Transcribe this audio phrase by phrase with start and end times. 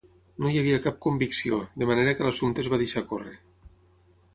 [0.45, 3.41] No hi havia cap convicció, de manera que l'assumpte es va deixar córrer.